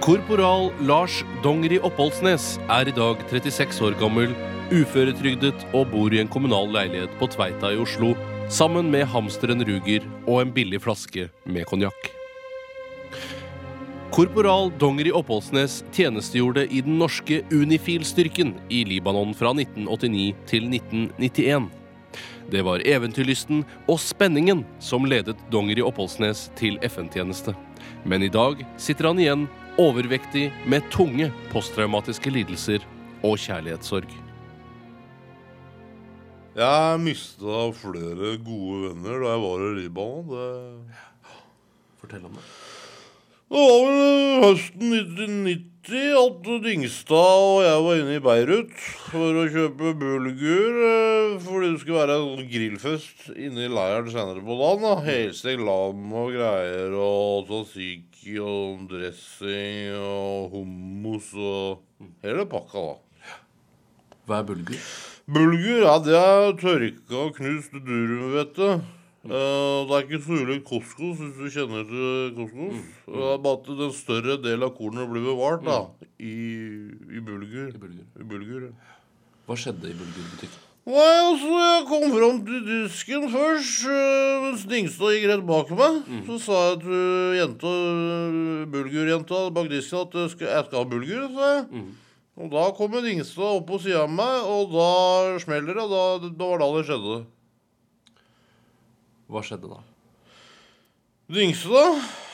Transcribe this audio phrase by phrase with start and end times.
[0.00, 4.30] Korporal Lars Dongeri Oppholdsnes er i dag 36 år gammel,
[4.72, 8.14] uføretrygdet og bor i en kommunal leilighet på Tveita i Oslo
[8.48, 12.08] sammen med hamsteren Ruger og en billig flaske med konjakk.
[14.16, 21.68] Korporal Dongeri Oppholdsnes tjenestegjorde i den norske Unifil-styrken i Libanon fra 1989 til 1991.
[22.50, 27.52] Det var eventyrlysten og spenningen som ledet Dongeri Oppholdsnes til FN-tjeneste.
[28.04, 29.46] Men i dag sitter han igjen
[29.80, 32.84] overvektig med tunge posttraumatiske lidelser
[33.26, 34.10] og kjærlighetssorg.
[36.60, 40.26] Jeg mista flere gode venner da jeg var i Libanon.
[40.32, 40.98] Det,
[42.00, 42.44] Fortell om det.
[43.50, 48.74] det var vel høsten 1990 at Dingstad og jeg var inne i Beirut
[49.10, 50.76] for å kjøpe bulgur.
[50.86, 54.82] eh, Fordi det skulle være en grillfest inne i leiren senere på dagen.
[54.82, 55.00] da.
[55.02, 61.82] Helstekt lam og greier og tzatziki og dressing og hummus og
[62.22, 62.94] hele pakka, da.
[64.26, 64.86] Hva er bulgur?
[65.26, 68.80] Bulgur, ja, det er tørka og knust durumhvete.
[69.20, 72.78] Uh, det er ikke så ulikt couscous, hvis du kjenner til couscous.
[73.04, 75.82] Det er bare at den større delen av kornet blir bevart da,
[76.16, 76.32] i,
[77.12, 77.68] i bulgur.
[77.68, 78.06] I bulgur.
[78.16, 78.62] I bulgur.
[78.70, 78.96] ja.
[79.50, 80.66] Hva skjedde i bulgurbutikken?
[80.90, 83.82] Nei, altså, jeg kom fram til disken først,
[84.46, 85.98] mens Dingstad gikk rett bak meg.
[86.26, 87.72] Så sa jeg til jenta,
[88.72, 91.84] bulgurjenta bak disken at jeg skal, jeg skal ha bulgur, sa jeg.
[92.40, 94.88] Og da kommer Dingstad opp på sida av meg, og da
[95.44, 95.86] smeller det.
[95.92, 97.18] Da, det var da det skjedde.
[99.30, 99.80] Hva skjedde da?
[101.30, 101.84] Den yngste, da.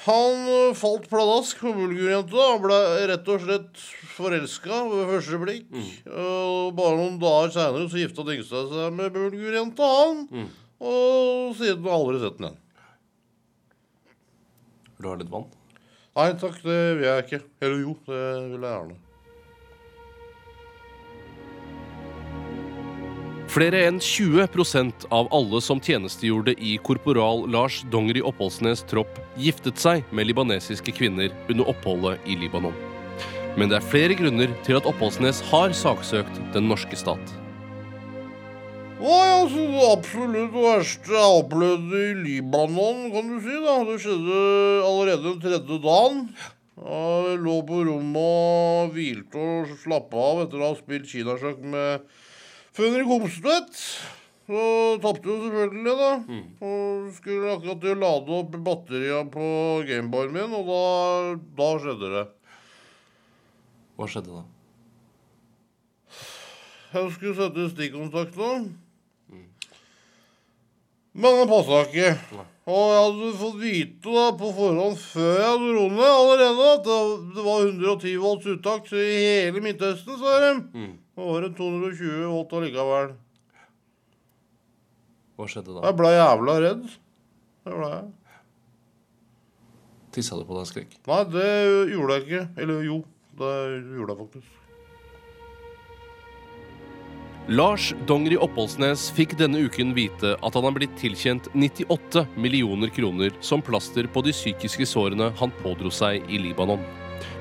[0.06, 2.36] han øh, falt pladask på bulgurjenta.
[2.52, 2.78] Han ble
[3.10, 3.82] rett og slett
[4.16, 5.66] forelska ved første blikk.
[6.08, 10.22] Og bare noen dager seinere så gifta yngste seg med bulgurjenta, han.
[10.80, 12.62] Og siden har aldri sett den igjen.
[14.96, 15.50] Vil du ha litt vann?
[16.16, 17.42] Nei takk, det vil jeg ikke.
[17.60, 18.22] Eller jo, det
[18.54, 18.96] vil jeg gjerne.
[23.56, 30.02] Flere enn 20% av alle som tjenestegjorde i korporal Lars Dongeri Oppholdsnes tropp, giftet seg
[30.12, 32.76] med libanesiske kvinner under oppholdet i Libanon.
[33.56, 37.32] Men det er flere grunner til at Oppholdsnes har saksøkt den norske stat.
[39.00, 43.56] Nei, altså Det absolutt verste jeg opplevde i Libanon, kan du si.
[43.64, 43.78] da.
[43.88, 44.44] Det skjedde
[44.90, 46.22] allerede den tredje dagen.
[46.76, 52.04] Jeg lå på rommet og hvilte og slappa av etter å ha spilt kinasjakk med
[52.76, 53.80] Fønrik Homstvedt.
[54.46, 54.62] Så
[55.02, 56.10] tapte jo selvfølgelig, da.
[56.62, 59.46] Og skulle akkurat til å lade opp batteriene på
[59.88, 60.82] Gameboyen min, og da,
[61.58, 62.26] da skjedde det.
[63.96, 64.44] Hva skjedde da?
[66.92, 68.52] Jeg skulle sette stikkontakt nå.
[71.16, 72.10] Men den passa ikke.
[72.66, 76.88] Og jeg hadde fått vite da på forhånd før jeg dro ned allerede at
[77.36, 80.50] det var 110 volts uttak i hele Midtøsten, sa de.
[81.16, 83.14] Nå var det 220 volt allikevel.
[85.36, 85.86] Hva skjedde da?
[85.86, 86.84] Jeg ble jævla redd.
[87.66, 88.06] Det ble jeg.
[90.16, 90.94] Tissa du på deg skrekk?
[91.08, 91.48] Nei, det
[91.92, 92.44] gjorde jeg ikke.
[92.64, 93.00] Eller jo,
[93.40, 93.54] det
[93.96, 94.65] gjorde jeg faktisk.
[97.48, 103.36] Lars Dongeri Oppholdsnes fikk denne uken vite at han har blitt tilkjent 98 millioner kroner
[103.38, 106.82] som plaster på de psykiske sårene han pådro seg i Libanon.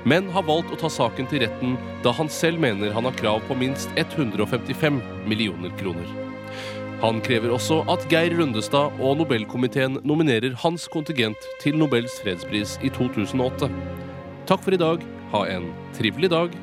[0.06, 1.74] Men har valgt å ta saken til retten
[2.06, 6.06] da han selv mener han har krav på minst 155 millioner kroner.
[7.02, 12.94] Han krever også at Geir Rundestad og Nobelkomiteen nominerer hans kontingent til Nobels fredspris i
[12.94, 13.74] 2008.
[14.46, 15.02] Takk for i dag.
[15.34, 16.54] Ha en trivelig dag